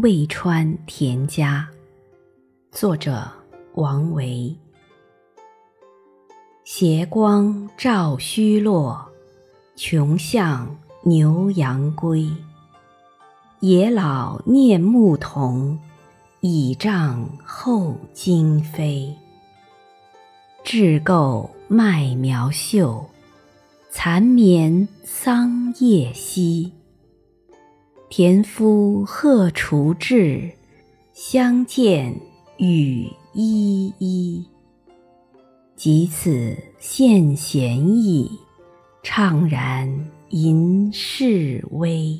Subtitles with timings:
[0.00, 1.66] 渭川田家，
[2.70, 3.28] 作者
[3.74, 4.56] 王维。
[6.62, 9.04] 斜光照虚落，
[9.74, 10.72] 穷巷
[11.02, 12.30] 牛羊归。
[13.58, 15.76] 野老念牧童，
[16.42, 19.12] 倚杖候惊飞。
[20.62, 23.04] 雉构麦苗秀，
[23.90, 26.72] 蚕眠桑叶稀。
[28.10, 30.50] 田夫荷锄至，
[31.12, 32.18] 相见
[32.56, 34.44] 语依依。
[35.76, 38.30] 及此献闲意，
[39.04, 42.18] 怅然吟世微。